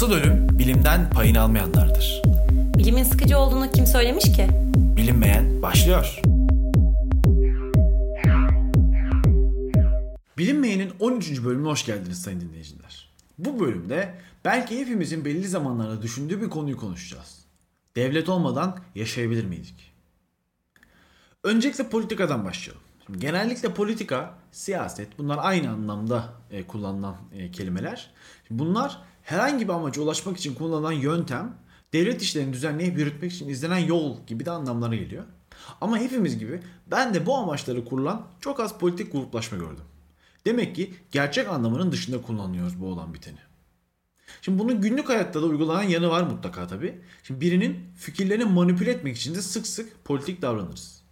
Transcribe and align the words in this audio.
Asıl 0.00 0.12
ölüm 0.12 0.58
bilimden 0.58 1.10
payını 1.10 1.40
almayanlardır. 1.40 2.22
Bilimin 2.78 3.02
sıkıcı 3.02 3.38
olduğunu 3.38 3.72
kim 3.72 3.86
söylemiş 3.86 4.24
ki? 4.24 4.48
Bilinmeyen 4.96 5.62
başlıyor. 5.62 6.20
Bilinmeyenin 10.38 10.92
13. 11.00 11.44
bölümüne 11.44 11.68
hoş 11.68 11.86
geldiniz 11.86 12.22
sayın 12.22 12.40
dinleyiciler. 12.40 13.10
Bu 13.38 13.60
bölümde 13.60 14.14
belki 14.44 14.80
hepimizin 14.80 15.24
belli 15.24 15.48
zamanlarda 15.48 16.02
düşündüğü 16.02 16.40
bir 16.40 16.50
konuyu 16.50 16.76
konuşacağız. 16.76 17.44
Devlet 17.96 18.28
olmadan 18.28 18.78
yaşayabilir 18.94 19.44
miydik? 19.44 19.92
Öncelikle 21.44 21.88
politikadan 21.88 22.44
başlayalım. 22.44 22.89
Genellikle 23.18 23.74
politika, 23.74 24.34
siyaset 24.52 25.18
bunlar 25.18 25.38
aynı 25.40 25.70
anlamda 25.70 26.34
e, 26.50 26.66
kullanılan 26.66 27.16
e, 27.32 27.50
kelimeler. 27.50 28.10
Bunlar 28.50 29.02
herhangi 29.22 29.68
bir 29.68 29.72
amaca 29.72 30.02
ulaşmak 30.02 30.36
için 30.36 30.54
kullanılan 30.54 30.92
yöntem, 30.92 31.54
devlet 31.92 32.22
işlerini 32.22 32.52
düzenleyip 32.52 32.98
yürütmek 32.98 33.32
için 33.32 33.48
izlenen 33.48 33.78
yol 33.78 34.26
gibi 34.26 34.46
de 34.46 34.50
anlamlara 34.50 34.94
geliyor. 34.94 35.24
Ama 35.80 35.98
hepimiz 35.98 36.38
gibi 36.38 36.60
ben 36.86 37.14
de 37.14 37.26
bu 37.26 37.36
amaçları 37.36 37.84
kurulan 37.84 38.26
çok 38.40 38.60
az 38.60 38.78
politik 38.78 39.12
gruplaşma 39.12 39.58
gördüm. 39.58 39.84
Demek 40.44 40.76
ki 40.76 40.94
gerçek 41.10 41.48
anlamının 41.48 41.92
dışında 41.92 42.22
kullanıyoruz 42.22 42.80
bu 42.80 42.86
olan 42.86 43.14
biteni. 43.14 43.38
Şimdi 44.42 44.58
bunun 44.58 44.80
günlük 44.80 45.08
hayatta 45.08 45.42
da 45.42 45.46
uygulanan 45.46 45.82
yanı 45.82 46.10
var 46.10 46.22
mutlaka 46.22 46.66
tabii. 46.66 47.00
Şimdi 47.22 47.40
birinin 47.40 47.78
fikirlerini 47.96 48.44
manipüle 48.44 48.90
etmek 48.90 49.16
için 49.16 49.34
de 49.34 49.42
sık 49.42 49.66
sık 49.66 50.04
politik 50.04 50.42
davranırız. 50.42 51.02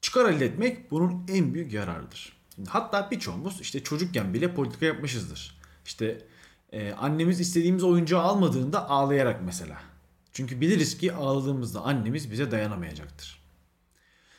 Çıkar 0.00 0.32
elde 0.32 0.46
etmek 0.46 0.90
bunun 0.90 1.26
en 1.28 1.54
büyük 1.54 1.72
yararıdır. 1.72 2.40
Hatta 2.68 3.10
birçoğumuz 3.10 3.60
işte 3.60 3.82
çocukken 3.82 4.34
bile 4.34 4.54
politika 4.54 4.86
yapmışızdır. 4.86 5.60
İşte 5.84 6.26
e, 6.72 6.92
annemiz 6.92 7.40
istediğimiz 7.40 7.84
oyuncağı 7.84 8.20
almadığında 8.20 8.88
ağlayarak 8.88 9.42
mesela. 9.44 9.82
Çünkü 10.32 10.60
biliriz 10.60 10.98
ki 10.98 11.12
ağladığımızda 11.12 11.80
annemiz 11.80 12.30
bize 12.30 12.50
dayanamayacaktır. 12.50 13.40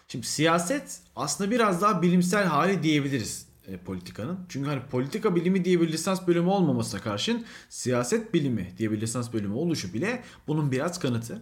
Şimdi 0.07 0.27
siyaset 0.27 0.99
aslında 1.15 1.51
biraz 1.51 1.81
daha 1.81 2.01
bilimsel 2.01 2.45
hali 2.45 2.83
diyebiliriz 2.83 3.47
e, 3.67 3.77
politikanın. 3.77 4.39
Çünkü 4.49 4.69
hani 4.69 4.81
politika 4.81 5.35
bilimi 5.35 5.65
diye 5.65 5.81
bir 5.81 5.91
lisans 5.91 6.27
bölümü 6.27 6.49
olmamasına 6.49 7.01
karşın 7.01 7.45
siyaset 7.69 8.33
bilimi 8.33 8.73
diye 8.77 8.91
bir 8.91 9.01
lisans 9.01 9.33
bölümü 9.33 9.53
oluşu 9.53 9.93
bile 9.93 10.23
bunun 10.47 10.71
biraz 10.71 10.99
kanıtı. 10.99 11.41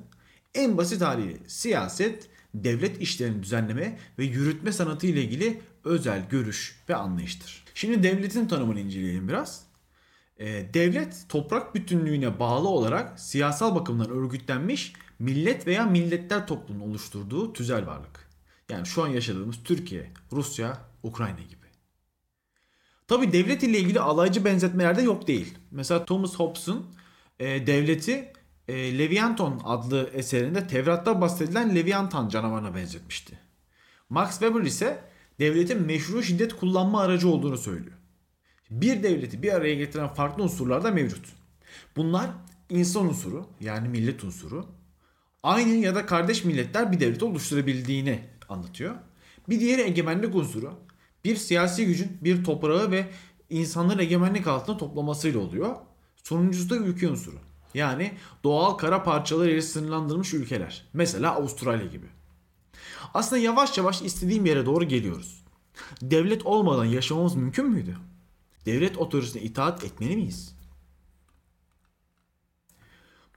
En 0.55 0.77
basit 0.77 1.01
haliyle 1.01 1.37
siyaset 1.47 2.29
devlet 2.53 3.01
işlerini 3.01 3.43
düzenleme 3.43 3.99
ve 4.19 4.23
yürütme 4.23 4.71
sanatı 4.71 5.07
ile 5.07 5.23
ilgili 5.23 5.61
özel 5.83 6.29
görüş 6.29 6.83
ve 6.89 6.95
anlayıştır. 6.95 7.63
Şimdi 7.73 8.03
devletin 8.03 8.47
tanımını 8.47 8.79
inceleyelim 8.79 9.27
biraz. 9.27 9.63
Ee, 10.39 10.65
devlet 10.73 11.25
toprak 11.29 11.75
bütünlüğüne 11.75 12.39
bağlı 12.39 12.67
olarak 12.67 13.19
siyasal 13.19 13.75
bakımdan 13.75 14.09
örgütlenmiş 14.09 14.93
millet 15.19 15.67
veya 15.67 15.85
milletler 15.85 16.47
toplumunun 16.47 16.89
oluşturduğu 16.89 17.53
tüzel 17.53 17.87
varlık. 17.87 18.29
Yani 18.69 18.85
şu 18.85 19.03
an 19.03 19.07
yaşadığımız 19.07 19.63
Türkiye, 19.63 20.11
Rusya, 20.31 20.77
Ukrayna 21.03 21.39
gibi. 21.39 21.65
Tabi 23.07 23.31
devlet 23.31 23.63
ile 23.63 23.79
ilgili 23.79 23.99
alaycı 23.99 24.45
benzetmeler 24.45 24.97
de 24.97 25.01
yok 25.01 25.27
değil. 25.27 25.57
Mesela 25.71 26.05
Thomas 26.05 26.35
Hobbes'un 26.35 26.85
e, 27.39 27.67
devleti 27.67 28.33
e, 28.69 28.97
Leviathan 28.97 29.61
adlı 29.63 30.09
eserinde 30.13 30.67
Tevrat'ta 30.67 31.21
bahsedilen 31.21 31.75
Leviathan 31.75 32.29
canavarına 32.29 32.75
benzetmişti. 32.75 33.39
Max 34.09 34.31
Weber 34.31 34.61
ise 34.61 35.03
devletin 35.39 35.81
meşru 35.81 36.23
şiddet 36.23 36.55
kullanma 36.55 37.01
aracı 37.01 37.29
olduğunu 37.29 37.57
söylüyor. 37.57 37.97
Bir 38.69 39.03
devleti 39.03 39.43
bir 39.43 39.53
araya 39.53 39.75
getiren 39.75 40.07
farklı 40.07 40.43
unsurlar 40.43 40.83
da 40.83 40.91
mevcut. 40.91 41.25
Bunlar 41.95 42.29
insan 42.69 43.05
unsuru 43.05 43.47
yani 43.59 43.89
millet 43.89 44.23
unsuru, 44.23 44.65
aynı 45.43 45.69
ya 45.69 45.95
da 45.95 46.05
kardeş 46.05 46.45
milletler 46.45 46.91
bir 46.91 46.99
devlet 46.99 47.23
oluşturabildiğini 47.23 48.19
anlatıyor. 48.49 48.95
Bir 49.49 49.59
diğeri 49.59 49.81
egemenlik 49.81 50.35
unsuru. 50.35 50.73
Bir 51.25 51.35
siyasi 51.35 51.85
gücün 51.85 52.17
bir 52.21 52.43
toprağı 52.43 52.91
ve 52.91 53.07
insanların 53.49 53.99
egemenlik 53.99 54.47
altında 54.47 54.77
toplamasıyla 54.77 55.39
oluyor. 55.39 55.75
Sonuncusu 56.23 56.69
da 56.69 56.75
ülke 56.75 57.09
unsuru. 57.09 57.48
Yani 57.73 58.13
doğal 58.43 58.73
kara 58.73 59.03
parçaları 59.03 59.51
ile 59.51 59.61
sınırlandırılmış 59.61 60.33
ülkeler. 60.33 60.85
Mesela 60.93 61.35
Avustralya 61.35 61.85
gibi. 61.85 62.05
Aslında 63.13 63.41
yavaş 63.41 63.77
yavaş 63.77 64.01
istediğim 64.01 64.45
yere 64.45 64.65
doğru 64.65 64.85
geliyoruz. 64.85 65.43
Devlet 66.01 66.45
olmadan 66.45 66.85
yaşamamız 66.85 67.35
mümkün 67.35 67.69
müydü? 67.69 67.97
Devlet 68.65 68.97
otoritesine 68.97 69.41
itaat 69.41 69.83
etmeli 69.83 70.15
miyiz? 70.15 70.55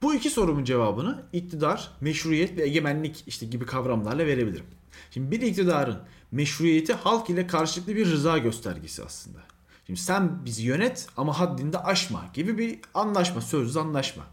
Bu 0.01 0.13
iki 0.13 0.29
sorumun 0.29 0.63
cevabını 0.63 1.25
iktidar, 1.33 1.91
meşruiyet 2.01 2.57
ve 2.57 2.63
egemenlik 2.63 3.23
işte 3.27 3.45
gibi 3.45 3.65
kavramlarla 3.65 4.25
verebilirim. 4.25 4.65
Şimdi 5.11 5.31
bir 5.31 5.41
iktidarın 5.41 5.99
meşruiyeti 6.31 6.93
halk 6.93 7.29
ile 7.29 7.47
karşılıklı 7.47 7.95
bir 7.95 8.05
rıza 8.11 8.37
göstergesi 8.37 9.03
aslında. 9.03 9.52
Şimdi 9.87 9.99
sen 9.99 10.45
bizi 10.45 10.63
yönet 10.63 11.07
ama 11.17 11.39
haddinde 11.39 11.79
aşma 11.79 12.25
gibi 12.33 12.57
bir 12.57 12.79
anlaşma, 12.93 13.41
sözlü 13.41 13.79
anlaşma. 13.79 14.23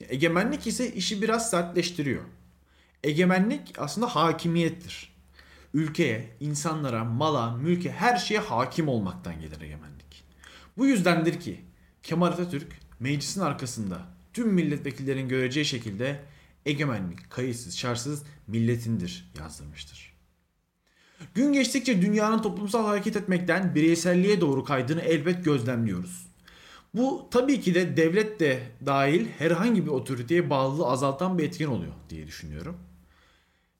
Egemenlik 0.00 0.66
ise 0.66 0.92
işi 0.92 1.22
biraz 1.22 1.50
sertleştiriyor. 1.50 2.22
Egemenlik 3.04 3.74
aslında 3.78 4.06
hakimiyettir. 4.06 5.14
Ülkeye, 5.74 6.36
insanlara, 6.40 7.04
mala, 7.04 7.56
mülke 7.56 7.92
her 7.92 8.16
şeye 8.16 8.40
hakim 8.40 8.88
olmaktan 8.88 9.40
gelir 9.40 9.60
egemenlik. 9.60 10.24
Bu 10.76 10.86
yüzdendir 10.86 11.40
ki 11.40 11.64
Kemal 12.02 12.26
Atatürk 12.26 12.80
meclisin 13.00 13.40
arkasında 13.40 14.06
tüm 14.32 14.48
milletvekillerin 14.48 15.28
göreceği 15.28 15.64
şekilde 15.64 16.24
egemenlik 16.66 17.30
kayıtsız 17.30 17.76
şartsız 17.76 18.22
milletindir 18.46 19.30
yazdırmıştır. 19.38 20.17
Gün 21.34 21.52
geçtikçe 21.52 22.02
dünyanın 22.02 22.42
toplumsal 22.42 22.86
hareket 22.86 23.16
etmekten 23.16 23.74
bireyselliğe 23.74 24.40
doğru 24.40 24.64
kaydığını 24.64 25.00
elbet 25.00 25.44
gözlemliyoruz. 25.44 26.28
Bu 26.94 27.28
tabii 27.30 27.60
ki 27.60 27.74
de 27.74 27.96
devlet 27.96 28.40
de 28.40 28.62
dahil 28.86 29.26
herhangi 29.38 29.86
bir 29.86 29.90
otoriteye 29.90 30.50
bağlılığı 30.50 30.86
azaltan 30.86 31.38
bir 31.38 31.44
etken 31.44 31.66
oluyor 31.66 31.92
diye 32.10 32.26
düşünüyorum. 32.26 32.76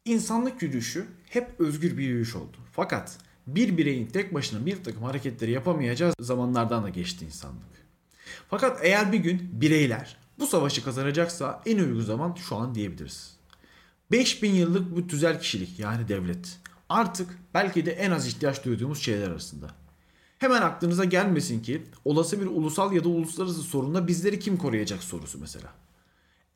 İnsanlık 0.05 0.63
yürüyüşü 0.63 1.07
hep 1.31 1.61
özgür 1.61 1.99
bir 1.99 2.05
yürüyüş 2.05 2.37
oldu. 2.37 2.57
Fakat 2.73 3.19
bir 3.47 3.77
bireyin 3.77 4.07
tek 4.07 4.35
başına 4.35 4.67
bir 4.67 4.85
takım 4.85 5.03
hareketleri 5.03 5.51
yapamayacağı 5.51 6.13
zamanlardan 6.21 6.85
da 6.85 6.89
geçti 6.89 7.25
insanlık. 7.25 7.87
Fakat 8.49 8.81
eğer 8.83 9.13
bir 9.13 9.19
gün 9.19 9.51
bireyler 9.53 10.17
bu 10.39 10.47
savaşı 10.47 10.85
kazanacaksa 10.85 11.63
en 11.67 11.79
uygun 11.79 12.01
zaman 12.01 12.35
şu 12.35 12.57
an 12.57 12.75
diyebiliriz. 12.75 13.37
5000 14.11 14.53
yıllık 14.53 14.97
bu 14.97 15.07
tüzel 15.07 15.41
kişilik 15.41 15.79
yani 15.79 16.09
devlet 16.09 16.59
artık 16.89 17.39
belki 17.55 17.87
de 17.87 17.93
en 17.93 18.11
az 18.11 18.27
ihtiyaç 18.27 18.65
duyduğumuz 18.65 19.03
şeyler 19.03 19.31
arasında. 19.31 19.71
Hemen 20.39 20.63
aklınıza 20.63 21.05
gelmesin 21.05 21.63
ki 21.63 21.83
olası 22.05 22.41
bir 22.41 22.47
ulusal 22.47 22.93
ya 22.93 23.05
da 23.05 23.09
uluslararası 23.09 23.63
sorunda 23.63 24.07
bizleri 24.07 24.39
kim 24.39 24.57
koruyacak 24.57 25.03
sorusu 25.03 25.39
mesela. 25.39 25.73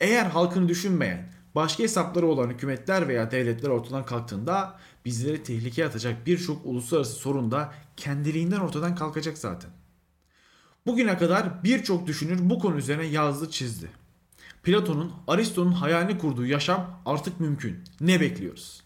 Eğer 0.00 0.26
halkını 0.26 0.68
düşünmeyen, 0.68 1.32
başka 1.54 1.82
hesapları 1.82 2.26
olan 2.26 2.50
hükümetler 2.50 3.08
veya 3.08 3.30
devletler 3.30 3.68
ortadan 3.68 4.06
kalktığında 4.06 4.78
bizleri 5.04 5.42
tehlikeye 5.42 5.86
atacak 5.86 6.26
birçok 6.26 6.66
uluslararası 6.66 7.12
sorun 7.12 7.50
da 7.50 7.74
kendiliğinden 7.96 8.60
ortadan 8.60 8.94
kalkacak 8.94 9.38
zaten. 9.38 9.70
Bugüne 10.86 11.18
kadar 11.18 11.64
birçok 11.64 12.06
düşünür 12.06 12.50
bu 12.50 12.58
konu 12.58 12.76
üzerine 12.76 13.04
yazdı 13.04 13.50
çizdi. 13.50 13.90
Platon'un, 14.62 15.12
Aristo'nun 15.28 15.72
hayalini 15.72 16.18
kurduğu 16.18 16.46
yaşam 16.46 17.02
artık 17.06 17.40
mümkün. 17.40 17.84
Ne 18.00 18.20
bekliyoruz? 18.20 18.82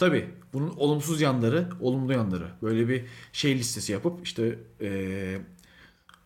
Tabi 0.00 0.30
bunun 0.52 0.70
olumsuz 0.76 1.20
yanları, 1.20 1.68
olumlu 1.80 2.12
yanları. 2.12 2.46
Böyle 2.62 2.88
bir 2.88 3.04
şey 3.32 3.58
listesi 3.58 3.92
yapıp 3.92 4.24
işte 4.24 4.58
ee, 4.80 5.40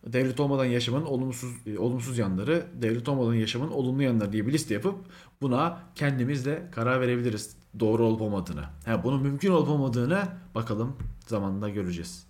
devlet 0.05 0.39
olmadan 0.39 0.65
yaşamın 0.65 1.05
olumsuz 1.05 1.51
e, 1.67 1.77
olumsuz 1.77 2.17
yanları, 2.17 2.65
devlet 2.73 3.09
olmadan 3.09 3.33
yaşamın 3.33 3.71
olumlu 3.71 4.03
yanları 4.03 4.33
diye 4.33 4.47
bir 4.47 4.53
liste 4.53 4.73
yapıp 4.73 4.95
buna 5.41 5.83
kendimiz 5.95 6.45
de 6.45 6.69
karar 6.71 7.01
verebiliriz 7.01 7.57
doğru 7.79 8.05
olup 8.05 8.21
olmadığını. 8.21 8.63
Ha, 8.85 9.03
bunun 9.03 9.21
mümkün 9.21 9.51
olup 9.51 9.69
olmadığını 9.69 10.23
bakalım 10.55 10.97
zamanında 11.27 11.69
göreceğiz. 11.69 12.27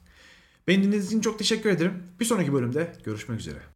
Beni 0.67 0.77
dinlediğiniz 0.77 1.07
için 1.07 1.21
çok 1.21 1.39
teşekkür 1.39 1.69
ederim. 1.69 2.03
Bir 2.19 2.25
sonraki 2.25 2.53
bölümde 2.53 2.93
görüşmek 3.03 3.39
üzere. 3.39 3.74